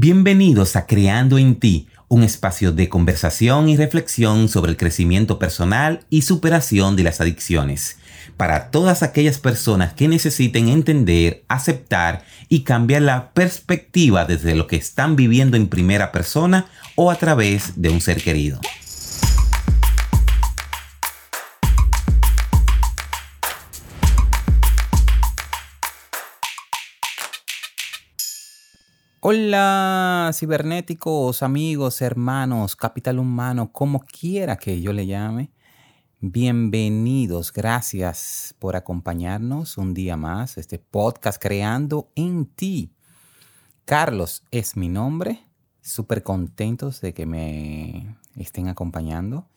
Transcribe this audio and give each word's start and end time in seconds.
Bienvenidos 0.00 0.76
a 0.76 0.86
Creando 0.86 1.38
en 1.38 1.56
ti, 1.56 1.88
un 2.06 2.22
espacio 2.22 2.70
de 2.70 2.88
conversación 2.88 3.68
y 3.68 3.76
reflexión 3.76 4.48
sobre 4.48 4.70
el 4.70 4.76
crecimiento 4.76 5.40
personal 5.40 6.06
y 6.08 6.22
superación 6.22 6.94
de 6.94 7.02
las 7.02 7.20
adicciones, 7.20 7.98
para 8.36 8.70
todas 8.70 9.02
aquellas 9.02 9.38
personas 9.38 9.94
que 9.94 10.06
necesiten 10.06 10.68
entender, 10.68 11.42
aceptar 11.48 12.24
y 12.48 12.60
cambiar 12.60 13.02
la 13.02 13.32
perspectiva 13.32 14.24
desde 14.24 14.54
lo 14.54 14.68
que 14.68 14.76
están 14.76 15.16
viviendo 15.16 15.56
en 15.56 15.66
primera 15.66 16.12
persona 16.12 16.66
o 16.94 17.10
a 17.10 17.16
través 17.16 17.82
de 17.82 17.90
un 17.90 18.00
ser 18.00 18.22
querido. 18.22 18.60
Hola, 29.20 30.30
cibernéticos, 30.32 31.42
amigos, 31.42 32.02
hermanos, 32.02 32.76
capital 32.76 33.18
humano, 33.18 33.72
como 33.72 33.98
quiera 33.98 34.56
que 34.58 34.80
yo 34.80 34.92
le 34.92 35.08
llame. 35.08 35.50
Bienvenidos, 36.20 37.52
gracias 37.52 38.54
por 38.60 38.76
acompañarnos 38.76 39.76
un 39.76 39.92
día 39.92 40.16
más, 40.16 40.56
este 40.56 40.78
podcast 40.78 41.42
Creando 41.42 42.12
en 42.14 42.46
ti. 42.46 42.92
Carlos 43.84 44.44
es 44.52 44.76
mi 44.76 44.88
nombre, 44.88 45.40
súper 45.80 46.22
contentos 46.22 47.00
de 47.00 47.12
que 47.12 47.26
me 47.26 48.16
estén 48.36 48.68
acompañando. 48.68 49.48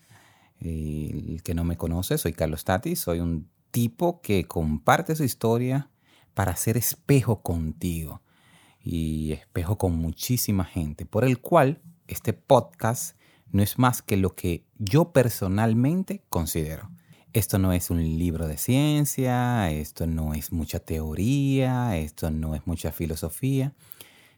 El 0.60 1.44
que 1.44 1.54
no 1.54 1.66
me 1.66 1.78
conoce, 1.78 2.18
soy 2.18 2.34
Carlos 2.34 2.64
Tati, 2.64 2.96
soy 2.96 3.20
un 3.20 3.48
tipo 3.70 4.22
que 4.22 4.46
comparte 4.46 5.16
su 5.16 5.24
historia 5.24 5.92
para 6.34 6.56
ser 6.56 6.78
espejo 6.78 7.44
contigo 7.44 8.24
y 8.84 9.34
espejo 9.34 9.78
con 9.78 9.96
muchísima 9.96 10.66
gente, 10.66 11.06
por 11.06 11.24
el 11.24 11.40
cual 11.40 11.82
este 12.08 12.34
podcast 12.34 13.16
no 13.52 13.62
es 13.62 13.78
más 13.78 14.02
que 14.02 14.18
lo 14.18 14.36
que 14.36 14.66
yo 14.78 15.12
personalmente 15.12 16.24
considero. 16.30 16.90
Esto 17.34 17.60
no 17.60 17.72
es 17.72 17.90
un 17.90 18.02
libro 18.02 18.48
de 18.48 18.58
ciencia, 18.58 19.72
esto 19.72 20.08
no 20.08 20.34
es 20.34 20.52
mucha 20.52 20.80
teoría, 20.80 21.98
esto 21.98 22.30
no 22.30 22.56
es 22.56 22.66
mucha 22.68 22.92
filosofía. 22.92 23.74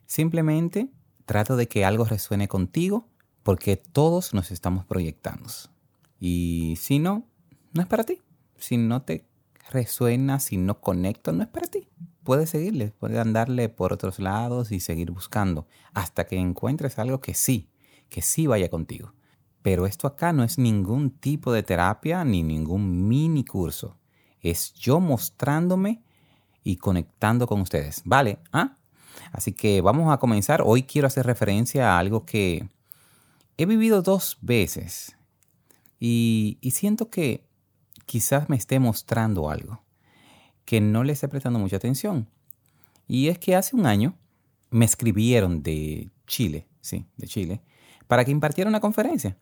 Simplemente 0.05 0.89
trato 1.25 1.55
de 1.55 1.67
que 1.67 1.85
algo 1.85 2.05
resuene 2.05 2.47
contigo 2.47 3.07
porque 3.41 3.77
todos 3.77 4.33
nos 4.33 4.51
estamos 4.51 4.85
proyectando. 4.85 5.49
Y 6.19 6.75
si 6.79 6.99
no, 6.99 7.25
no 7.73 7.81
es 7.81 7.87
para 7.87 8.03
ti. 8.03 8.21
Si 8.57 8.77
no 8.77 9.01
te 9.01 9.25
resuena, 9.71 10.39
si 10.39 10.57
no 10.57 10.79
conecto, 10.79 11.31
no 11.31 11.43
es 11.43 11.49
para 11.49 11.67
ti 11.67 11.87
puedes 12.23 12.49
seguirle, 12.49 12.93
puedes 12.99 13.17
andarle 13.17 13.69
por 13.69 13.93
otros 13.93 14.19
lados 14.19 14.71
y 14.71 14.79
seguir 14.79 15.11
buscando 15.11 15.67
hasta 15.93 16.25
que 16.25 16.37
encuentres 16.37 16.97
algo 16.97 17.21
que 17.21 17.33
sí, 17.33 17.69
que 18.09 18.21
sí 18.21 18.47
vaya 18.47 18.69
contigo. 18.69 19.13
Pero 19.61 19.85
esto 19.85 20.07
acá 20.07 20.33
no 20.33 20.43
es 20.43 20.57
ningún 20.57 21.11
tipo 21.11 21.53
de 21.53 21.63
terapia 21.63 22.23
ni 22.25 22.43
ningún 22.43 23.07
mini 23.07 23.45
curso. 23.45 23.97
Es 24.41 24.73
yo 24.73 24.99
mostrándome 24.99 26.03
y 26.63 26.77
conectando 26.77 27.47
con 27.47 27.61
ustedes. 27.61 28.01
¿Vale? 28.03 28.39
¿Ah? 28.51 28.77
Así 29.31 29.53
que 29.53 29.81
vamos 29.81 30.11
a 30.11 30.17
comenzar. 30.17 30.63
Hoy 30.65 30.83
quiero 30.83 31.07
hacer 31.07 31.25
referencia 31.25 31.93
a 31.93 31.99
algo 31.99 32.25
que 32.25 32.67
he 33.57 33.65
vivido 33.65 34.01
dos 34.01 34.37
veces 34.41 35.15
y, 35.99 36.57
y 36.59 36.71
siento 36.71 37.09
que 37.09 37.47
quizás 38.05 38.49
me 38.49 38.57
esté 38.57 38.79
mostrando 38.79 39.49
algo 39.49 39.82
que 40.65 40.81
no 40.81 41.03
le 41.03 41.13
esté 41.13 41.27
prestando 41.27 41.59
mucha 41.59 41.77
atención. 41.77 42.29
Y 43.07 43.27
es 43.27 43.37
que 43.39 43.55
hace 43.55 43.75
un 43.75 43.85
año 43.85 44.15
me 44.69 44.85
escribieron 44.85 45.61
de 45.61 46.09
Chile, 46.25 46.67
sí, 46.81 47.05
de 47.17 47.27
Chile, 47.27 47.61
para 48.07 48.25
que 48.25 48.31
impartiera 48.31 48.69
una 48.69 48.79
conferencia. 48.79 49.37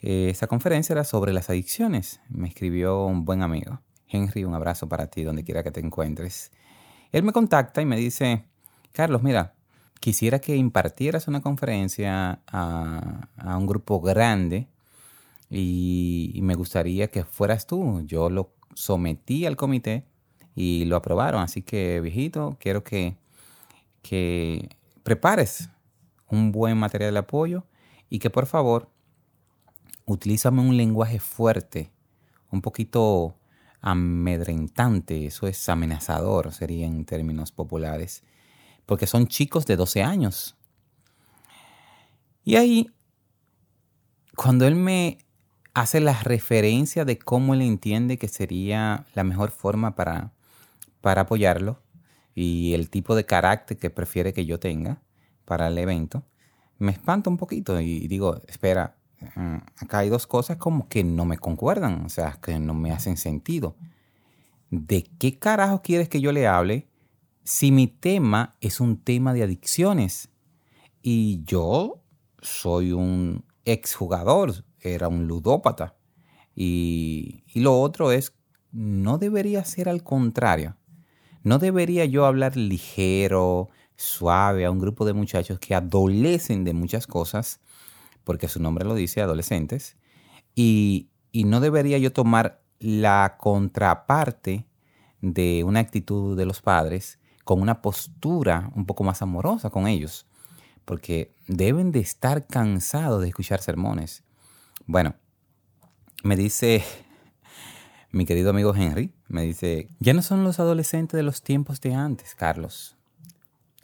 Eh, 0.00 0.28
esa 0.30 0.46
conferencia 0.46 0.92
era 0.92 1.04
sobre 1.04 1.32
las 1.32 1.48
adicciones. 1.48 2.20
Me 2.28 2.48
escribió 2.48 3.04
un 3.06 3.24
buen 3.24 3.42
amigo. 3.42 3.80
Henry, 4.08 4.44
un 4.44 4.54
abrazo 4.54 4.88
para 4.88 5.08
ti 5.08 5.22
donde 5.22 5.44
quiera 5.44 5.62
que 5.62 5.70
te 5.70 5.80
encuentres. 5.80 6.52
Él 7.12 7.22
me 7.22 7.32
contacta 7.32 7.80
y 7.80 7.86
me 7.86 7.96
dice, 7.96 8.44
Carlos, 8.92 9.22
mira, 9.22 9.54
quisiera 10.00 10.38
que 10.38 10.56
impartieras 10.56 11.28
una 11.28 11.40
conferencia 11.40 12.40
a, 12.46 13.28
un 13.56 13.66
grupo 13.66 14.00
grande 14.00 14.68
y, 15.48 16.32
y, 16.34 16.42
me 16.42 16.54
gustaría 16.54 17.08
que 17.08 17.24
fueras 17.24 17.66
tú. 17.66 18.02
Yo 18.04 18.30
lo 18.30 18.54
sometí 18.74 19.46
al 19.46 19.56
comité 19.56 20.04
y 20.56 20.86
lo 20.86 20.96
aprobaron. 20.96 21.42
Así 21.42 21.62
que, 21.62 22.00
viejito, 22.00 22.56
quiero 22.58 22.82
que, 22.82 23.16
que 24.02 24.70
prepares 25.04 25.68
un 26.28 26.50
buen 26.50 26.76
material 26.78 27.12
de 27.12 27.20
apoyo 27.20 27.64
y 28.08 28.18
que 28.18 28.30
por 28.30 28.46
favor 28.46 28.90
utilízame 30.06 30.62
un 30.62 30.76
lenguaje 30.76 31.20
fuerte, 31.20 31.92
un 32.50 32.62
poquito 32.62 33.36
amedrentante, 33.80 35.26
eso 35.26 35.46
es 35.46 35.68
amenazador, 35.68 36.52
sería 36.52 36.86
en 36.86 37.04
términos 37.04 37.52
populares, 37.52 38.24
porque 38.86 39.06
son 39.06 39.26
chicos 39.26 39.66
de 39.66 39.76
12 39.76 40.02
años. 40.02 40.56
Y 42.44 42.56
ahí, 42.56 42.90
cuando 44.34 44.66
él 44.66 44.76
me 44.76 45.18
hace 45.74 46.00
la 46.00 46.14
referencia 46.22 47.04
de 47.04 47.18
cómo 47.18 47.54
él 47.54 47.62
entiende 47.62 48.16
que 48.16 48.28
sería 48.28 49.04
la 49.14 49.24
mejor 49.24 49.50
forma 49.50 49.94
para 49.94 50.32
para 51.06 51.20
apoyarlo 51.20 51.80
y 52.34 52.74
el 52.74 52.90
tipo 52.90 53.14
de 53.14 53.24
carácter 53.24 53.76
que 53.76 53.90
prefiere 53.90 54.32
que 54.32 54.44
yo 54.44 54.58
tenga 54.58 55.04
para 55.44 55.68
el 55.68 55.78
evento, 55.78 56.24
me 56.78 56.90
espanta 56.90 57.30
un 57.30 57.36
poquito 57.36 57.80
y 57.80 58.08
digo, 58.08 58.42
espera, 58.48 58.96
mm, 59.36 59.56
acá 59.76 59.98
hay 59.98 60.08
dos 60.08 60.26
cosas 60.26 60.56
como 60.56 60.88
que 60.88 61.04
no 61.04 61.24
me 61.24 61.38
concuerdan, 61.38 62.04
o 62.04 62.08
sea, 62.08 62.40
que 62.42 62.58
no 62.58 62.74
me 62.74 62.90
hacen 62.90 63.16
sentido. 63.18 63.76
¿De 64.68 65.04
qué 65.20 65.38
carajo 65.38 65.80
quieres 65.80 66.08
que 66.08 66.20
yo 66.20 66.32
le 66.32 66.48
hable 66.48 66.88
si 67.44 67.70
mi 67.70 67.86
tema 67.86 68.56
es 68.60 68.80
un 68.80 68.96
tema 68.96 69.32
de 69.32 69.44
adicciones? 69.44 70.30
Y 71.02 71.44
yo 71.44 72.02
soy 72.42 72.90
un 72.90 73.44
exjugador, 73.64 74.64
era 74.80 75.06
un 75.06 75.28
ludópata. 75.28 75.94
Y, 76.56 77.44
y 77.54 77.60
lo 77.60 77.80
otro 77.80 78.10
es, 78.10 78.34
no 78.72 79.18
debería 79.18 79.64
ser 79.64 79.88
al 79.88 80.02
contrario. 80.02 80.76
¿No 81.46 81.60
debería 81.60 82.04
yo 82.06 82.26
hablar 82.26 82.56
ligero, 82.56 83.68
suave 83.94 84.64
a 84.64 84.70
un 84.72 84.80
grupo 84.80 85.04
de 85.04 85.12
muchachos 85.12 85.60
que 85.60 85.76
adolecen 85.76 86.64
de 86.64 86.72
muchas 86.72 87.06
cosas, 87.06 87.60
porque 88.24 88.48
su 88.48 88.60
nombre 88.60 88.84
lo 88.84 88.96
dice, 88.96 89.22
adolescentes, 89.22 89.96
y, 90.56 91.08
y 91.30 91.44
no 91.44 91.60
debería 91.60 91.98
yo 91.98 92.12
tomar 92.12 92.64
la 92.80 93.36
contraparte 93.38 94.66
de 95.20 95.62
una 95.62 95.78
actitud 95.78 96.36
de 96.36 96.46
los 96.46 96.62
padres 96.62 97.20
con 97.44 97.60
una 97.62 97.80
postura 97.80 98.72
un 98.74 98.84
poco 98.84 99.04
más 99.04 99.22
amorosa 99.22 99.70
con 99.70 99.86
ellos, 99.86 100.26
porque 100.84 101.32
deben 101.46 101.92
de 101.92 102.00
estar 102.00 102.48
cansados 102.48 103.22
de 103.22 103.28
escuchar 103.28 103.62
sermones. 103.62 104.24
Bueno, 104.84 105.14
me 106.24 106.34
dice 106.34 106.82
mi 108.16 108.24
querido 108.24 108.50
amigo 108.50 108.74
Henry 108.74 109.12
me 109.28 109.42
dice, 109.42 109.88
ya 110.00 110.14
no 110.14 110.22
son 110.22 110.42
los 110.42 110.58
adolescentes 110.58 111.16
de 111.18 111.22
los 111.22 111.42
tiempos 111.42 111.80
de 111.80 111.94
antes, 111.94 112.34
Carlos. 112.34 112.96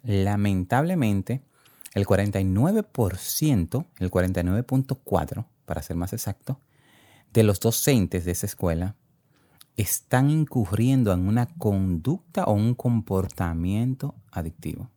Lamentablemente, 0.01 1.43
el 1.93 2.05
49%, 2.05 3.85
el 3.99 4.11
49.4% 4.11 5.45
para 5.65 5.81
ser 5.83 5.95
más 5.95 6.13
exacto, 6.13 6.59
de 7.31 7.43
los 7.43 7.59
docentes 7.59 8.25
de 8.25 8.31
esa 8.31 8.47
escuela 8.47 8.95
están 9.77 10.29
incurriendo 10.29 11.13
en 11.13 11.27
una 11.27 11.45
conducta 11.45 12.45
o 12.45 12.53
un 12.53 12.75
comportamiento 12.75 14.15
adictivo. 14.31 14.89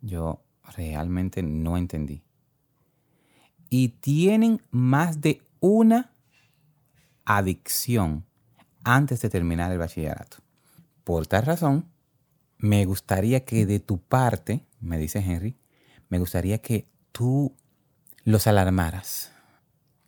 Yo 0.00 0.42
realmente 0.76 1.42
no 1.42 1.76
entendí. 1.76 2.22
Y 3.70 3.88
tienen 3.88 4.62
más 4.70 5.20
de 5.20 5.42
una 5.60 6.12
adicción 7.24 8.24
antes 8.84 9.20
de 9.20 9.30
terminar 9.30 9.72
el 9.72 9.78
bachillerato. 9.78 10.38
Por 11.04 11.26
tal 11.26 11.44
razón, 11.44 11.86
me 12.58 12.84
gustaría 12.84 13.44
que 13.44 13.66
de 13.66 13.80
tu 13.80 13.98
parte, 13.98 14.66
me 14.80 14.98
dice 14.98 15.20
Henry, 15.20 15.56
me 16.08 16.18
gustaría 16.18 16.58
que 16.58 16.88
tú 17.12 17.54
los 18.24 18.46
alarmaras 18.46 19.32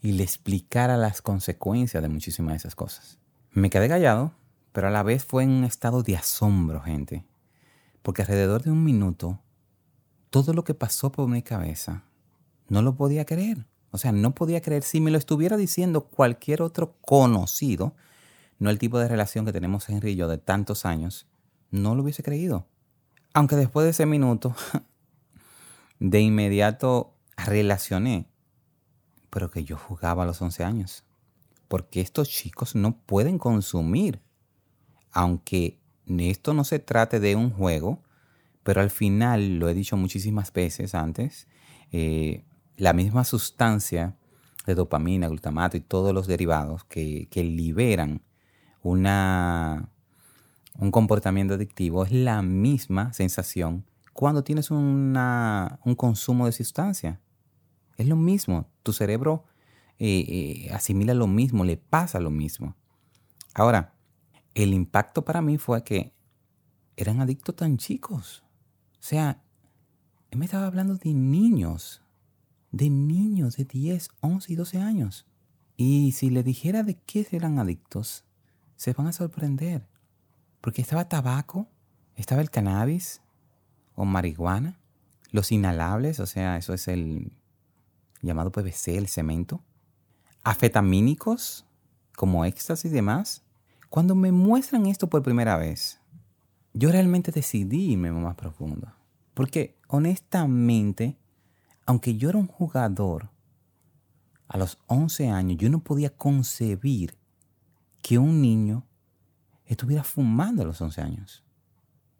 y 0.00 0.12
le 0.12 0.24
explicara 0.24 0.96
las 0.96 1.22
consecuencias 1.22 2.02
de 2.02 2.08
muchísimas 2.08 2.52
de 2.52 2.56
esas 2.56 2.74
cosas. 2.74 3.18
Me 3.52 3.70
quedé 3.70 3.88
callado, 3.88 4.32
pero 4.72 4.88
a 4.88 4.90
la 4.90 5.02
vez 5.02 5.24
fue 5.24 5.44
en 5.44 5.50
un 5.50 5.64
estado 5.64 6.02
de 6.02 6.16
asombro, 6.16 6.80
gente, 6.80 7.24
porque 8.02 8.22
alrededor 8.22 8.62
de 8.62 8.70
un 8.70 8.82
minuto, 8.84 9.40
todo 10.30 10.52
lo 10.52 10.64
que 10.64 10.74
pasó 10.74 11.12
por 11.12 11.28
mi 11.28 11.42
cabeza, 11.42 12.04
no 12.68 12.82
lo 12.82 12.96
podía 12.96 13.24
creer. 13.24 13.66
O 13.90 13.98
sea, 13.98 14.10
no 14.12 14.34
podía 14.34 14.62
creer 14.62 14.82
si 14.82 15.00
me 15.00 15.10
lo 15.10 15.18
estuviera 15.18 15.56
diciendo 15.56 16.06
cualquier 16.06 16.62
otro 16.62 16.96
conocido, 17.02 17.94
no 18.62 18.70
el 18.70 18.78
tipo 18.78 19.00
de 19.00 19.08
relación 19.08 19.44
que 19.44 19.52
tenemos 19.52 19.88
Henry 19.88 20.12
y 20.12 20.16
yo 20.16 20.28
de 20.28 20.38
tantos 20.38 20.86
años, 20.86 21.26
no 21.72 21.96
lo 21.96 22.04
hubiese 22.04 22.22
creído. 22.22 22.68
Aunque 23.34 23.56
después 23.56 23.82
de 23.82 23.90
ese 23.90 24.06
minuto 24.06 24.54
de 25.98 26.20
inmediato 26.20 27.16
relacioné, 27.36 28.28
pero 29.30 29.50
que 29.50 29.64
yo 29.64 29.76
jugaba 29.76 30.22
a 30.22 30.26
los 30.26 30.40
11 30.40 30.62
años. 30.62 31.04
Porque 31.66 32.00
estos 32.00 32.28
chicos 32.28 32.76
no 32.76 32.98
pueden 33.04 33.36
consumir, 33.36 34.22
aunque 35.10 35.80
esto 36.06 36.54
no 36.54 36.62
se 36.62 36.78
trate 36.78 37.18
de 37.18 37.34
un 37.34 37.50
juego, 37.50 38.04
pero 38.62 38.80
al 38.80 38.90
final, 38.90 39.58
lo 39.58 39.68
he 39.68 39.74
dicho 39.74 39.96
muchísimas 39.96 40.52
veces 40.52 40.94
antes, 40.94 41.48
eh, 41.90 42.44
la 42.76 42.92
misma 42.92 43.24
sustancia 43.24 44.16
de 44.66 44.76
dopamina, 44.76 45.26
glutamato 45.26 45.76
y 45.76 45.80
todos 45.80 46.14
los 46.14 46.28
derivados 46.28 46.84
que, 46.84 47.28
liberan 47.34 48.22
una, 48.82 49.88
un 50.78 50.90
comportamiento 50.90 51.54
adictivo 51.54 52.04
es 52.04 52.12
la 52.12 52.42
misma 52.42 53.12
sensación 53.12 53.84
cuando 54.12 54.44
tienes 54.44 54.70
un 54.70 55.14
consumo 55.96 56.46
de 56.46 56.52
sustancia. 56.52 57.20
Es 57.96 58.06
lo 58.06 58.16
mismo. 58.16 58.68
Tu 58.82 58.92
cerebro 58.92 59.44
eh, 59.98 60.66
eh, 60.66 60.70
asimila 60.72 61.14
lo 61.14 61.26
mismo, 61.26 61.64
le 61.64 61.76
pasa 61.76 62.20
lo 62.20 62.30
mismo. 62.30 62.76
Ahora, 63.54 63.94
el 64.54 64.74
impacto 64.74 65.24
para 65.24 65.42
mí 65.42 65.58
fue 65.58 65.84
que 65.84 66.12
eran 66.96 67.20
adictos 67.20 67.56
tan 67.56 67.78
chicos. 67.78 68.42
O 68.94 69.04
sea, 69.04 69.42
él 70.30 70.38
me 70.38 70.44
estaba 70.44 70.66
hablando 70.66 70.96
de 70.96 71.14
niños, 71.14 72.02
de 72.70 72.90
niños 72.90 73.56
de 73.56 73.64
10, 73.64 74.10
11 74.20 74.52
y 74.52 74.56
12 74.56 74.78
años. 74.78 75.26
Y 75.76 76.12
si 76.12 76.30
le 76.30 76.42
dijera 76.42 76.82
de 76.82 76.98
qué 76.98 77.26
eran 77.30 77.58
adictos, 77.58 78.24
se 78.82 78.92
van 78.94 79.06
a 79.06 79.12
sorprender. 79.12 79.86
Porque 80.60 80.82
estaba 80.82 81.08
tabaco, 81.08 81.68
estaba 82.16 82.40
el 82.40 82.50
cannabis 82.50 83.22
o 83.94 84.04
marihuana, 84.04 84.80
los 85.30 85.52
inhalables, 85.52 86.18
o 86.18 86.26
sea, 86.26 86.56
eso 86.56 86.74
es 86.74 86.88
el 86.88 87.32
llamado 88.22 88.50
PVC, 88.50 88.98
el 88.98 89.06
cemento, 89.06 89.62
afetamínicos 90.42 91.64
como 92.16 92.44
éxtasis 92.44 92.90
y 92.90 92.94
demás. 92.94 93.44
Cuando 93.88 94.16
me 94.16 94.32
muestran 94.32 94.86
esto 94.86 95.08
por 95.08 95.22
primera 95.22 95.56
vez, 95.56 96.00
yo 96.74 96.90
realmente 96.90 97.30
decidí 97.30 97.92
irme 97.92 98.10
más 98.10 98.34
profundo. 98.34 98.92
Porque 99.32 99.78
honestamente, 99.86 101.16
aunque 101.86 102.16
yo 102.16 102.30
era 102.30 102.38
un 102.38 102.48
jugador, 102.48 103.30
a 104.48 104.58
los 104.58 104.76
11 104.88 105.30
años 105.30 105.58
yo 105.58 105.70
no 105.70 105.78
podía 105.84 106.10
concebir 106.10 107.21
que 108.02 108.18
un 108.18 108.42
niño 108.42 108.84
estuviera 109.64 110.04
fumando 110.04 110.62
a 110.62 110.66
los 110.66 110.80
11 110.80 111.00
años. 111.00 111.44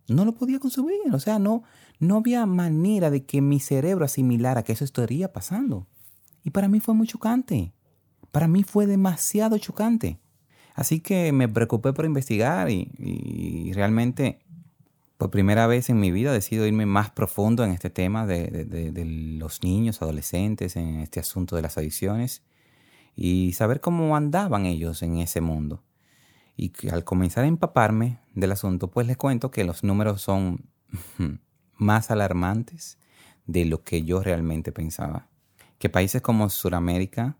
No 0.08 0.24
lo 0.24 0.34
podía 0.34 0.58
concebir, 0.58 0.98
o 1.12 1.20
sea, 1.20 1.38
no, 1.38 1.62
no 1.98 2.16
había 2.16 2.46
manera 2.46 3.10
de 3.10 3.24
que 3.24 3.40
mi 3.40 3.60
cerebro 3.60 4.04
asimilara 4.04 4.62
que 4.62 4.72
eso 4.72 4.84
estaría 4.84 5.32
pasando. 5.32 5.86
Y 6.44 6.50
para 6.50 6.68
mí 6.68 6.80
fue 6.80 6.94
muy 6.94 7.06
chocante. 7.06 7.72
Para 8.30 8.48
mí 8.48 8.62
fue 8.62 8.86
demasiado 8.86 9.58
chocante. 9.58 10.18
Así 10.74 11.00
que 11.00 11.32
me 11.32 11.48
preocupé 11.48 11.92
por 11.92 12.04
investigar 12.04 12.70
y, 12.70 13.72
realmente 13.74 14.40
por 15.18 15.30
primera 15.30 15.68
vez 15.68 15.88
en 15.88 16.00
mi 16.00 16.10
vida 16.10 16.32
decido 16.32 16.66
irme 16.66 16.84
más 16.84 17.10
profundo 17.10 17.64
en 17.64 17.70
este 17.70 17.90
tema 17.90 18.26
de, 18.26 19.36
los 19.38 19.62
niños, 19.62 20.02
adolescentes, 20.02 20.74
en 20.74 20.98
este 20.98 21.20
asunto 21.20 21.54
de 21.54 21.62
las 21.62 21.78
adicciones 21.78 22.42
y 23.14 23.52
saber 23.52 23.80
cómo 23.80 24.16
andaban 24.16 24.66
ellos 24.66 25.02
en 25.02 25.18
ese 25.18 25.40
mundo. 25.40 25.82
Y 26.56 26.72
al 26.90 27.04
comenzar 27.04 27.44
a 27.44 27.48
empaparme 27.48 28.20
del 28.34 28.52
asunto, 28.52 28.90
pues 28.90 29.06
les 29.06 29.16
cuento 29.16 29.50
que 29.50 29.64
los 29.64 29.84
números 29.84 30.22
son 30.22 30.68
más 31.76 32.10
alarmantes 32.10 32.98
de 33.46 33.64
lo 33.64 33.82
que 33.82 34.02
yo 34.04 34.22
realmente 34.22 34.72
pensaba. 34.72 35.28
Que 35.78 35.88
países 35.88 36.22
como 36.22 36.48
Sudamérica 36.48 37.36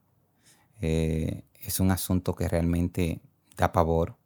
eh, 0.81 1.45
es 1.61 1.79
un 1.81 1.91
asunto 1.91 2.35
que 2.35 2.49
realmente 2.49 3.21
da 3.57 3.73
pavor. 3.73 4.17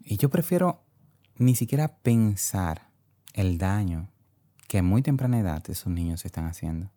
Y 0.00 0.18
yo 0.18 0.28
prefiero 0.28 0.82
ni 1.36 1.56
siquiera 1.56 1.96
pensar 1.96 2.90
el 3.32 3.56
daño 3.56 4.10
que 4.68 4.76
a 4.78 4.82
muy 4.82 5.00
temprana 5.00 5.40
edad 5.40 5.62
esos 5.68 5.90
niños 5.92 6.26
están 6.26 6.46
haciendo. 6.46 6.90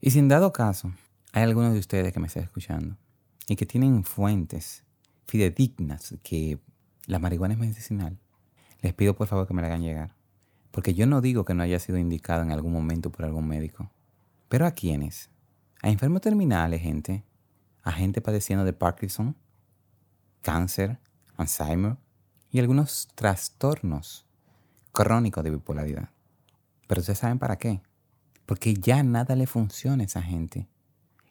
Y 0.00 0.12
si 0.12 0.20
en 0.20 0.28
dado 0.28 0.52
caso 0.52 0.92
hay 1.36 1.42
algunos 1.42 1.74
de 1.74 1.80
ustedes 1.80 2.14
que 2.14 2.18
me 2.18 2.28
están 2.28 2.44
escuchando 2.44 2.96
y 3.46 3.56
que 3.56 3.66
tienen 3.66 4.04
fuentes 4.04 4.84
fidedignas 5.26 6.14
que 6.22 6.58
la 7.04 7.18
marihuana 7.18 7.52
es 7.52 7.60
medicinal, 7.60 8.18
les 8.80 8.94
pido 8.94 9.14
por 9.14 9.26
favor 9.26 9.46
que 9.46 9.52
me 9.52 9.60
la 9.60 9.68
hagan 9.68 9.82
llegar. 9.82 10.16
Porque 10.70 10.94
yo 10.94 11.06
no 11.06 11.20
digo 11.20 11.44
que 11.44 11.52
no 11.52 11.62
haya 11.62 11.78
sido 11.78 11.98
indicado 11.98 12.42
en 12.42 12.52
algún 12.52 12.72
momento 12.72 13.12
por 13.12 13.26
algún 13.26 13.46
médico. 13.46 13.90
Pero 14.48 14.64
¿a 14.64 14.70
quiénes? 14.70 15.28
A 15.82 15.90
enfermos 15.90 16.22
terminales, 16.22 16.80
gente. 16.80 17.22
A 17.82 17.92
gente 17.92 18.22
padeciendo 18.22 18.64
de 18.64 18.72
Parkinson, 18.72 19.36
cáncer, 20.40 20.98
Alzheimer, 21.36 21.98
y 22.50 22.60
algunos 22.60 23.08
trastornos 23.14 24.24
crónicos 24.90 25.44
de 25.44 25.50
bipolaridad. 25.50 26.08
Pero 26.86 27.02
ustedes 27.02 27.18
saben 27.18 27.38
para 27.38 27.56
qué. 27.56 27.82
Porque 28.46 28.72
ya 28.72 29.02
nada 29.02 29.36
le 29.36 29.46
funciona 29.46 30.02
a 30.02 30.06
esa 30.06 30.22
gente 30.22 30.66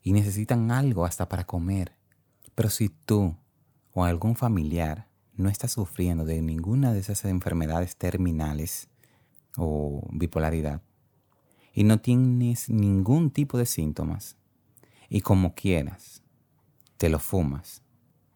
y 0.05 0.13
necesitan 0.13 0.71
algo 0.71 1.03
hasta 1.03 1.27
para 1.27 1.45
comer. 1.45 1.91
Pero 2.53 2.69
si 2.69 2.89
tú 2.89 3.35
o 3.91 4.05
algún 4.05 4.35
familiar 4.35 5.07
no 5.33 5.49
está 5.49 5.67
sufriendo 5.67 6.23
de 6.25 6.41
ninguna 6.43 6.93
de 6.93 6.99
esas 6.99 7.25
enfermedades 7.25 7.97
terminales 7.97 8.87
o 9.57 10.07
bipolaridad 10.11 10.81
y 11.73 11.83
no 11.85 11.99
tienes 11.99 12.69
ningún 12.69 13.31
tipo 13.31 13.57
de 13.57 13.65
síntomas 13.65 14.37
y 15.09 15.21
como 15.21 15.55
quieras 15.55 16.21
te 16.97 17.09
lo 17.09 17.17
fumas. 17.17 17.81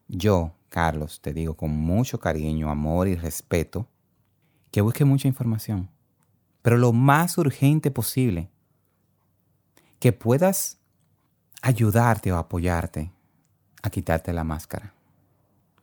Yo, 0.08 0.56
Carlos, 0.70 1.20
te 1.22 1.32
digo 1.32 1.56
con 1.56 1.70
mucho 1.70 2.18
cariño, 2.18 2.68
amor 2.68 3.06
y 3.06 3.14
respeto 3.14 3.86
que 4.72 4.80
busques 4.80 5.06
mucha 5.06 5.28
información, 5.28 5.88
pero 6.62 6.76
lo 6.76 6.92
más 6.92 7.38
urgente 7.38 7.92
posible, 7.92 8.50
que 10.00 10.12
puedas 10.12 10.79
ayudarte 11.62 12.32
o 12.32 12.36
apoyarte 12.36 13.12
a 13.82 13.90
quitarte 13.90 14.32
la 14.32 14.44
máscara, 14.44 14.94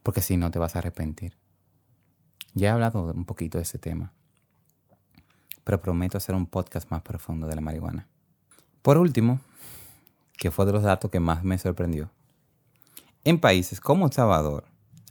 porque 0.03 0.21
si 0.21 0.37
no 0.37 0.51
te 0.51 0.59
vas 0.59 0.75
a 0.75 0.79
arrepentir. 0.79 1.37
Ya 2.53 2.69
he 2.69 2.71
hablado 2.71 3.11
un 3.13 3.25
poquito 3.25 3.57
de 3.57 3.63
ese 3.63 3.77
tema, 3.77 4.13
pero 5.63 5.81
prometo 5.81 6.17
hacer 6.17 6.35
un 6.35 6.45
podcast 6.45 6.89
más 6.89 7.01
profundo 7.01 7.47
de 7.47 7.55
la 7.55 7.61
marihuana. 7.61 8.07
Por 8.81 8.97
último, 8.97 9.39
que 10.37 10.51
fue 10.51 10.65
de 10.65 10.71
los 10.71 10.83
datos 10.83 11.11
que 11.11 11.19
más 11.19 11.43
me 11.43 11.57
sorprendió, 11.57 12.09
en 13.23 13.39
países 13.39 13.81
como 13.81 14.11
Salvador, 14.11 14.65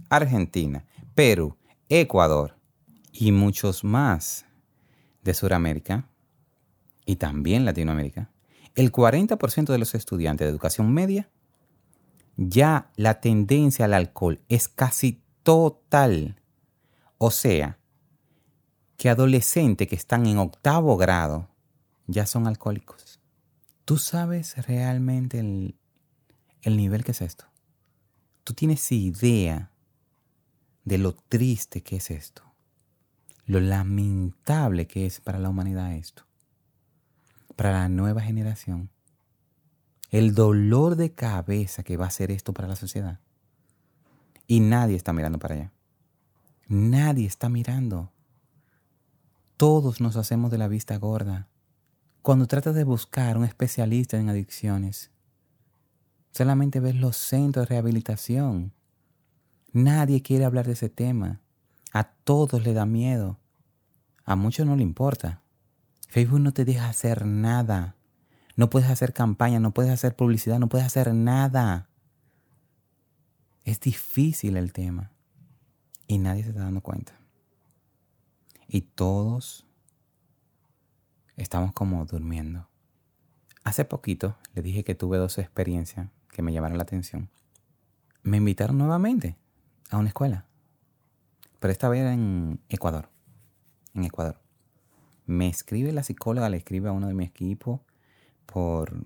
Argentina, 0.08 0.84
Perú, 1.14 1.56
Ecuador 1.88 2.56
y 3.12 3.32
muchos 3.32 3.84
más 3.84 4.46
de 5.22 5.34
Sudamérica 5.34 6.08
y 7.04 7.16
también 7.16 7.64
Latinoamérica, 7.64 8.30
el 8.76 8.92
40% 8.92 9.72
de 9.72 9.78
los 9.78 9.94
estudiantes 9.94 10.44
de 10.44 10.50
educación 10.50 10.92
media 10.92 11.28
ya 12.36 12.90
la 12.96 13.20
tendencia 13.20 13.86
al 13.86 13.94
alcohol 13.94 14.40
es 14.48 14.68
casi 14.68 15.22
total. 15.42 16.40
O 17.16 17.30
sea, 17.30 17.78
que 18.98 19.08
adolescentes 19.08 19.88
que 19.88 19.96
están 19.96 20.26
en 20.26 20.38
octavo 20.38 20.96
grado 20.98 21.48
ya 22.06 22.26
son 22.26 22.46
alcohólicos. 22.46 23.20
¿Tú 23.86 23.96
sabes 23.96 24.56
realmente 24.66 25.38
el, 25.38 25.76
el 26.60 26.76
nivel 26.76 27.02
que 27.02 27.12
es 27.12 27.22
esto? 27.22 27.46
¿Tú 28.44 28.52
tienes 28.52 28.92
idea 28.92 29.70
de 30.84 30.98
lo 30.98 31.14
triste 31.14 31.82
que 31.82 31.96
es 31.96 32.10
esto? 32.10 32.42
Lo 33.46 33.60
lamentable 33.60 34.86
que 34.86 35.06
es 35.06 35.20
para 35.20 35.38
la 35.38 35.48
humanidad 35.48 35.94
esto. 35.94 36.25
Para 37.56 37.72
la 37.72 37.88
nueva 37.88 38.20
generación 38.20 38.90
el 40.10 40.34
dolor 40.34 40.96
de 40.96 41.12
cabeza 41.12 41.82
que 41.82 41.96
va 41.96 42.06
a 42.06 42.10
ser 42.10 42.30
esto 42.30 42.52
para 42.52 42.68
la 42.68 42.76
sociedad. 42.76 43.20
Y 44.46 44.60
nadie 44.60 44.96
está 44.96 45.12
mirando 45.12 45.38
para 45.38 45.54
allá. 45.54 45.72
Nadie 46.68 47.26
está 47.26 47.48
mirando. 47.48 48.12
Todos 49.56 50.00
nos 50.00 50.16
hacemos 50.16 50.50
de 50.50 50.58
la 50.58 50.68
vista 50.68 50.96
gorda. 50.96 51.48
Cuando 52.22 52.46
tratas 52.46 52.74
de 52.74 52.84
buscar 52.84 53.36
un 53.36 53.44
especialista 53.44 54.16
en 54.18 54.28
adicciones, 54.28 55.10
solamente 56.30 56.80
ves 56.80 56.94
los 56.94 57.16
centros 57.16 57.68
de 57.68 57.74
rehabilitación. 57.74 58.72
Nadie 59.72 60.22
quiere 60.22 60.44
hablar 60.44 60.66
de 60.66 60.72
ese 60.72 60.88
tema. 60.88 61.40
A 61.92 62.04
todos 62.04 62.64
le 62.64 62.74
da 62.74 62.86
miedo. 62.86 63.38
A 64.24 64.36
muchos 64.36 64.66
no 64.66 64.76
le 64.76 64.82
importa. 64.82 65.42
Facebook 66.06 66.40
no 66.40 66.52
te 66.52 66.64
deja 66.64 66.88
hacer 66.88 67.26
nada. 67.26 67.96
No 68.56 68.70
puedes 68.70 68.88
hacer 68.88 69.12
campaña, 69.12 69.60
no 69.60 69.72
puedes 69.72 69.92
hacer 69.92 70.16
publicidad, 70.16 70.58
no 70.58 70.68
puedes 70.68 70.86
hacer 70.86 71.12
nada. 71.12 71.88
Es 73.64 73.80
difícil 73.80 74.56
el 74.56 74.72
tema. 74.72 75.12
Y 76.06 76.18
nadie 76.18 76.42
se 76.42 76.50
está 76.50 76.62
dando 76.62 76.80
cuenta. 76.80 77.12
Y 78.68 78.82
todos 78.82 79.66
estamos 81.36 81.72
como 81.72 82.04
durmiendo. 82.06 82.68
Hace 83.64 83.84
poquito 83.84 84.36
le 84.54 84.62
dije 84.62 84.84
que 84.84 84.94
tuve 84.94 85.18
dos 85.18 85.38
experiencias 85.38 86.08
que 86.30 86.42
me 86.42 86.52
llamaron 86.52 86.78
la 86.78 86.84
atención. 86.84 87.28
Me 88.22 88.38
invitaron 88.38 88.78
nuevamente 88.78 89.36
a 89.90 89.98
una 89.98 90.08
escuela. 90.08 90.46
Pero 91.58 91.72
esta 91.72 91.88
vez 91.88 92.02
en 92.04 92.60
Ecuador. 92.68 93.08
En 93.94 94.04
Ecuador. 94.04 94.45
Me 95.26 95.48
escribe 95.48 95.92
la 95.92 96.02
psicóloga, 96.02 96.48
le 96.48 96.56
escribe 96.56 96.88
a 96.88 96.92
uno 96.92 97.08
de 97.08 97.14
mi 97.14 97.24
equipo 97.24 97.84
por, 98.46 99.04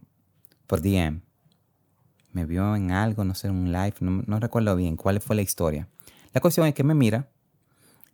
por 0.67 0.83
DM. 0.83 1.23
Me 2.33 2.45
vio 2.45 2.77
en 2.77 2.93
algo, 2.93 3.25
no 3.25 3.35
sé, 3.35 3.49
en 3.49 3.55
un 3.55 3.73
live, 3.73 3.95
no, 4.01 4.39
recuerdo 4.39 4.77
bien 4.77 4.97
cuál 4.97 5.21
fue 5.21 5.35
la 5.35 5.43
historia. 5.43 5.89
La 6.33 6.41
cuestión 6.41 6.67
es 6.67 6.75
que 6.75 6.85
me 6.85 6.95
mira 6.95 7.29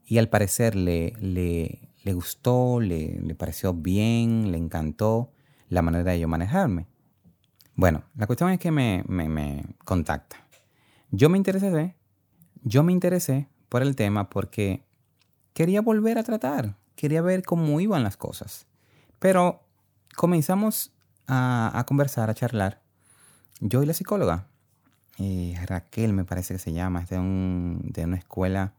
y 0.07 0.19
al 0.19 0.29
parecer 0.29 0.75
le, 0.75 1.13
le, 1.21 1.91
le 2.03 2.13
gustó, 2.15 2.81
le, 2.81 3.21
le, 3.21 3.35
pareció 3.35 3.75
bien, 3.75 4.53
le 4.53 4.59
encantó 4.59 5.33
la 5.69 5.83
manera 5.83 6.13
de 6.13 6.21
yo 6.21 6.29
manejarme. 6.29 6.87
Bueno, 7.75 8.05
la 8.17 8.27
cuestión 8.27 8.51
es 8.51 8.59
que 8.59 8.71
me, 8.71 9.05
me, 9.07 9.29
me 9.29 9.65
contacta. 9.85 10.37
Yo 11.11 11.29
me 11.29 11.37
interesé, 11.37 11.95
yo 12.63 12.83
me 12.83 12.93
interesé 12.93 13.49
por 13.69 13.83
el 13.83 13.97
tema 13.97 14.31
porque 14.31 14.83
quería 15.53 15.83
volver 15.83 16.19
a 16.19 16.23
tratar, 16.23 16.77
quería 16.97 17.23
ver 17.23 17.45
cómo 17.45 17.81
iban 17.81 18.03
las 18.03 18.17
cosas. 18.17 18.67
Pero 19.19 19.62
comenzamos 20.17 20.93
a, 21.29 21.85
conversar, 21.87 22.31
a 22.31 22.35
charlar. 22.35 22.83
Yo 23.61 23.83
y 23.83 23.87
la 23.87 23.95
psicóloga, 23.95 24.49
eh, 25.19 25.55
Raquel 25.67 26.12
me 26.12 26.25
parece 26.25 26.55
que 26.55 26.59
se 26.59 26.73
llama, 26.73 27.03
es 27.03 27.11
de, 27.11 27.19
un, 27.19 27.81
de 27.93 28.05
una 28.05 28.17
escuela 28.17 28.75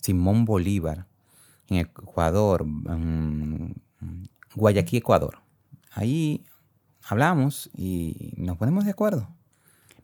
Simón 0.00 0.44
Bolívar, 0.44 1.06
en 1.68 1.78
Ecuador, 1.78 2.64
Guayaquil, 4.54 4.98
Ecuador. 4.98 5.40
Ahí 5.92 6.46
hablamos 7.06 7.70
y 7.74 8.32
nos 8.36 8.56
ponemos 8.56 8.84
de 8.84 8.92
acuerdo. 8.92 9.28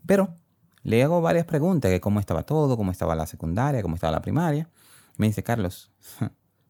Pero 0.06 0.36
le 0.82 1.02
hago 1.02 1.22
varias 1.22 1.46
preguntas, 1.46 1.90
que 1.90 2.00
cómo 2.00 2.20
estaba 2.20 2.42
todo, 2.42 2.76
cómo 2.76 2.90
estaba 2.90 3.14
la 3.14 3.26
secundaria, 3.26 3.82
cómo 3.82 3.94
estaba 3.94 4.12
la 4.12 4.20
primaria. 4.20 4.68
Me 5.16 5.26
dice, 5.26 5.42
Carlos, 5.42 5.90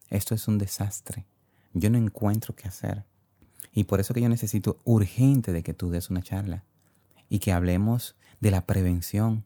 esto 0.09 0.35
es 0.35 0.47
un 0.47 0.57
desastre. 0.57 1.25
Yo 1.73 1.89
no 1.89 1.97
encuentro 1.97 2.55
qué 2.55 2.67
hacer. 2.67 3.05
Y 3.73 3.85
por 3.85 3.99
eso 3.99 4.13
que 4.13 4.21
yo 4.21 4.29
necesito 4.29 4.79
urgente 4.85 5.51
de 5.51 5.63
que 5.63 5.73
tú 5.73 5.89
des 5.89 6.09
una 6.09 6.21
charla 6.21 6.63
y 7.27 7.39
que 7.39 7.51
hablemos 7.51 8.15
de 8.39 8.51
la 8.51 8.65
prevención 8.65 9.45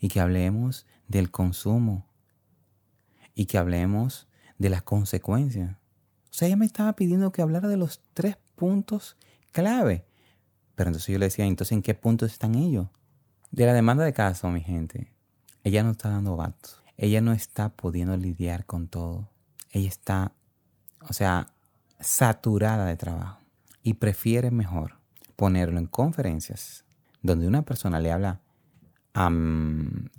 y 0.00 0.08
que 0.08 0.20
hablemos 0.20 0.86
del 1.06 1.30
consumo 1.30 2.06
y 3.34 3.46
que 3.46 3.58
hablemos 3.58 4.26
de 4.58 4.70
las 4.70 4.82
consecuencias. 4.82 5.72
O 5.72 6.36
sea, 6.36 6.48
ella 6.48 6.56
me 6.56 6.66
estaba 6.66 6.94
pidiendo 6.94 7.30
que 7.30 7.42
hablara 7.42 7.68
de 7.68 7.76
los 7.76 8.00
tres 8.12 8.36
puntos 8.56 9.16
clave. 9.52 10.04
Pero 10.74 10.88
entonces 10.88 11.12
yo 11.12 11.18
le 11.18 11.26
decía, 11.26 11.44
entonces, 11.44 11.72
¿en 11.72 11.82
qué 11.82 11.94
puntos 11.94 12.32
están 12.32 12.56
ellos? 12.56 12.88
De 13.52 13.66
la 13.66 13.72
demanda 13.72 14.04
de 14.04 14.12
caso, 14.12 14.50
mi 14.50 14.60
gente, 14.60 15.12
ella 15.62 15.84
no 15.84 15.92
está 15.92 16.10
dando 16.10 16.36
vatos. 16.36 16.82
Ella 16.96 17.20
no 17.20 17.32
está 17.32 17.70
pudiendo 17.70 18.16
lidiar 18.16 18.66
con 18.66 18.88
todo. 18.88 19.30
Ella 19.74 19.88
está, 19.88 20.32
o 21.00 21.12
sea, 21.12 21.48
saturada 21.98 22.86
de 22.86 22.96
trabajo 22.96 23.40
y 23.82 23.94
prefiere 23.94 24.52
mejor 24.52 25.00
ponerlo 25.34 25.80
en 25.80 25.86
conferencias 25.86 26.84
donde 27.22 27.48
una 27.48 27.62
persona 27.62 27.98
le 27.98 28.12
habla 28.12 28.40
a, 29.14 29.30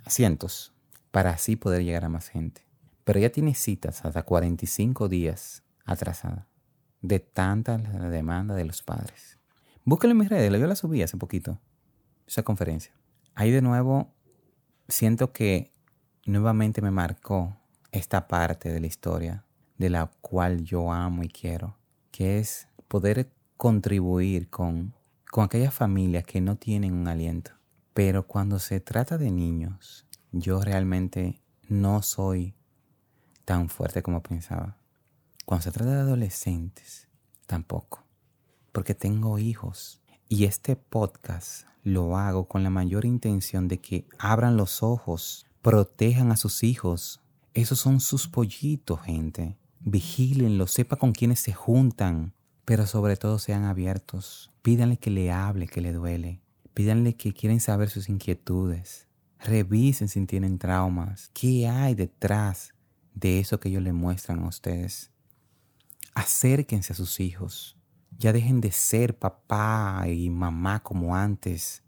cientos 0.06 0.74
para 1.10 1.30
así 1.30 1.56
poder 1.56 1.84
llegar 1.84 2.04
a 2.04 2.10
más 2.10 2.28
gente. 2.28 2.66
Pero 3.04 3.18
ella 3.18 3.32
tiene 3.32 3.54
citas 3.54 4.04
hasta 4.04 4.24
45 4.24 5.08
días 5.08 5.62
atrasada 5.86 6.46
de 7.00 7.20
tanta 7.20 7.78
demanda 7.78 8.54
de 8.54 8.64
los 8.66 8.82
padres. 8.82 9.38
Búsquelo 9.86 10.10
en 10.10 10.18
mis 10.18 10.28
redes, 10.28 10.52
yo 10.52 10.66
la 10.66 10.76
subí 10.76 11.00
hace 11.00 11.16
poquito, 11.16 11.58
esa 12.26 12.42
conferencia. 12.42 12.92
Ahí 13.34 13.50
de 13.50 13.62
nuevo 13.62 14.12
siento 14.86 15.32
que 15.32 15.72
nuevamente 16.26 16.82
me 16.82 16.90
marcó 16.90 17.56
esta 17.90 18.28
parte 18.28 18.68
de 18.68 18.80
la 18.80 18.86
historia 18.86 19.45
de 19.78 19.90
la 19.90 20.10
cual 20.20 20.64
yo 20.64 20.92
amo 20.92 21.22
y 21.22 21.28
quiero, 21.28 21.76
que 22.10 22.38
es 22.38 22.68
poder 22.88 23.30
contribuir 23.56 24.48
con, 24.48 24.94
con 25.30 25.44
aquellas 25.44 25.74
familias 25.74 26.24
que 26.24 26.40
no 26.40 26.56
tienen 26.56 26.94
un 26.94 27.08
aliento. 27.08 27.52
Pero 27.94 28.26
cuando 28.26 28.58
se 28.58 28.80
trata 28.80 29.18
de 29.18 29.30
niños, 29.30 30.06
yo 30.32 30.60
realmente 30.60 31.40
no 31.68 32.02
soy 32.02 32.54
tan 33.44 33.68
fuerte 33.68 34.02
como 34.02 34.22
pensaba. 34.22 34.76
Cuando 35.44 35.64
se 35.64 35.72
trata 35.72 35.92
de 35.92 36.00
adolescentes, 36.00 37.08
tampoco. 37.46 38.04
Porque 38.72 38.94
tengo 38.94 39.38
hijos. 39.38 40.02
Y 40.28 40.44
este 40.44 40.76
podcast 40.76 41.66
lo 41.82 42.16
hago 42.16 42.48
con 42.48 42.62
la 42.62 42.70
mayor 42.70 43.04
intención 43.04 43.68
de 43.68 43.78
que 43.78 44.06
abran 44.18 44.56
los 44.56 44.82
ojos, 44.82 45.46
protejan 45.62 46.32
a 46.32 46.36
sus 46.36 46.64
hijos. 46.64 47.20
Esos 47.54 47.78
son 47.78 48.00
sus 48.00 48.26
pollitos, 48.28 49.00
gente 49.02 49.56
vigílenlo, 49.86 50.66
sepa 50.66 50.96
con 50.96 51.12
quiénes 51.12 51.38
se 51.38 51.52
juntan, 51.52 52.34
pero 52.64 52.86
sobre 52.86 53.16
todo 53.16 53.38
sean 53.38 53.64
abiertos. 53.64 54.50
Pídanle 54.62 54.98
que 54.98 55.10
le 55.10 55.30
hable, 55.30 55.68
que 55.68 55.80
le 55.80 55.92
duele. 55.92 56.42
Pídanle 56.74 57.14
que 57.14 57.32
quieren 57.32 57.60
saber 57.60 57.88
sus 57.88 58.08
inquietudes. 58.08 59.06
Revisen 59.38 60.08
si 60.08 60.26
tienen 60.26 60.58
traumas. 60.58 61.30
¿Qué 61.32 61.68
hay 61.68 61.94
detrás 61.94 62.74
de 63.14 63.38
eso 63.38 63.60
que 63.60 63.68
ellos 63.68 63.82
le 63.82 63.92
muestran 63.92 64.40
a 64.40 64.48
ustedes? 64.48 65.12
Acérquense 66.14 66.92
a 66.92 66.96
sus 66.96 67.20
hijos. 67.20 67.76
Ya 68.18 68.32
dejen 68.32 68.60
de 68.60 68.72
ser 68.72 69.16
papá 69.16 70.04
y 70.08 70.28
mamá 70.30 70.82
como 70.82 71.14
antes. 71.14 71.84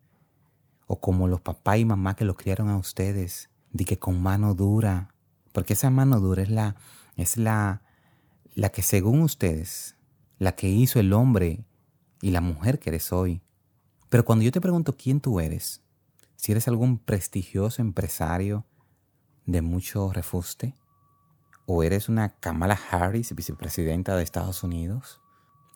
o 0.87 1.01
como 1.01 1.29
los 1.29 1.41
papás 1.41 1.79
y 1.79 1.85
mamá 1.85 2.15
que 2.17 2.25
los 2.25 2.37
criaron 2.37 2.71
a 2.71 2.79
ustedes, 2.79 3.51
de 3.73 3.85
que 3.85 3.99
con 3.99 4.23
mano 4.23 4.55
dura, 4.55 5.15
porque 5.53 5.75
esa 5.75 5.91
mano 5.91 6.19
dura 6.19 6.43
es 6.43 6.49
la, 6.49 6.77
es 7.17 7.37
la, 7.37 7.83
la 8.59 8.71
que 8.71 8.83
según 8.83 9.23
ustedes, 9.23 9.95
la 10.41 10.57
que 10.57 10.69
hizo 10.69 10.99
el 10.99 11.13
hombre 11.13 11.65
y 12.21 12.33
la 12.33 12.41
mujer 12.41 12.81
que 12.81 12.91
eres 12.91 13.13
hoy. 13.13 13.41
Pero 14.09 14.25
cuando 14.25 14.45
yo 14.45 14.51
te 14.51 14.61
pregunto 14.61 14.97
quién 14.97 15.21
tú 15.21 15.39
eres, 15.39 15.81
si 16.35 16.51
eres 16.51 16.67
algún 16.67 16.99
prestigioso 16.99 17.83
empresario 17.83 18.67
de 19.47 19.63
mucho 19.63 20.13
refuste, 20.13 20.75
o 21.67 21.85
eres 21.85 22.09
una 22.09 22.31
Kamala 22.31 22.77
Harris, 22.91 23.33
vicepresidenta 23.33 24.17
de 24.17 24.25
Estados 24.25 24.65
Unidos, 24.65 25.21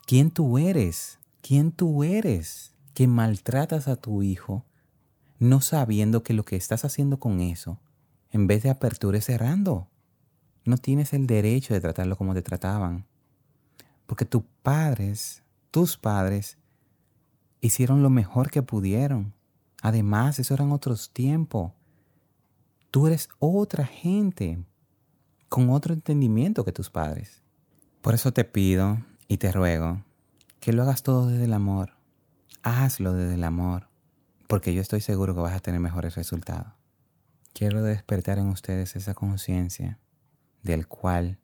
¿quién 0.04 0.32
tú 0.32 0.58
eres? 0.58 1.20
¿Quién 1.40 1.70
tú 1.70 2.02
eres 2.02 2.74
que 2.94 3.06
maltratas 3.06 3.86
a 3.86 3.94
tu 3.94 4.24
hijo 4.24 4.66
no 5.38 5.60
sabiendo 5.60 6.24
que 6.24 6.34
lo 6.34 6.44
que 6.44 6.56
estás 6.56 6.84
haciendo 6.84 7.20
con 7.20 7.42
eso, 7.42 7.78
en 8.32 8.48
vez 8.48 8.64
de 8.64 8.70
apertura 8.70 9.18
es 9.18 9.26
cerrando? 9.26 9.91
No 10.64 10.76
tienes 10.76 11.12
el 11.12 11.26
derecho 11.26 11.74
de 11.74 11.80
tratarlo 11.80 12.16
como 12.16 12.34
te 12.34 12.42
trataban. 12.42 13.06
Porque 14.06 14.24
tus 14.24 14.42
padres, 14.62 15.42
tus 15.70 15.96
padres, 15.96 16.58
hicieron 17.60 18.02
lo 18.02 18.10
mejor 18.10 18.50
que 18.50 18.62
pudieron. 18.62 19.34
Además, 19.82 20.38
esos 20.38 20.52
eran 20.52 20.70
otros 20.70 21.12
tiempos. 21.12 21.72
Tú 22.90 23.06
eres 23.06 23.28
otra 23.38 23.86
gente, 23.86 24.62
con 25.48 25.70
otro 25.70 25.94
entendimiento 25.94 26.64
que 26.64 26.72
tus 26.72 26.90
padres. 26.90 27.42
Por 28.00 28.14
eso 28.14 28.32
te 28.32 28.44
pido 28.44 28.98
y 29.28 29.38
te 29.38 29.50
ruego 29.50 30.04
que 30.60 30.72
lo 30.72 30.82
hagas 30.82 31.02
todo 31.02 31.26
desde 31.26 31.46
el 31.46 31.54
amor. 31.54 31.94
Hazlo 32.62 33.14
desde 33.14 33.34
el 33.34 33.42
amor, 33.42 33.88
porque 34.46 34.72
yo 34.72 34.80
estoy 34.80 35.00
seguro 35.00 35.34
que 35.34 35.40
vas 35.40 35.56
a 35.56 35.60
tener 35.60 35.80
mejores 35.80 36.14
resultados. 36.14 36.72
Quiero 37.52 37.82
despertar 37.82 38.38
en 38.38 38.46
ustedes 38.46 38.94
esa 38.94 39.14
conciencia 39.14 39.98
del 40.62 40.86
cual 40.86 41.38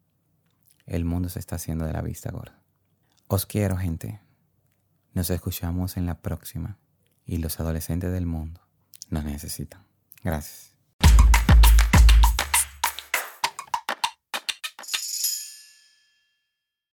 el 0.87 1.05
mundo 1.05 1.29
se 1.29 1.39
está 1.39 1.57
haciendo 1.57 1.85
de 1.85 1.93
la 1.93 2.03
vista 2.03 2.31
gorda. 2.31 2.61
Os 3.27 3.47
quiero, 3.47 3.77
gente. 3.77 4.21
Nos 5.13 5.31
escuchamos 5.31 5.97
en 5.97 6.07
la 6.07 6.21
próxima 6.21 6.79
y 7.27 7.39
los 7.39 7.61
adolescentes 7.61 8.13
del 8.13 8.27
mundo 8.27 8.61
nos 9.11 9.25
necesitan. 9.25 9.85
Gracias. 10.23 10.78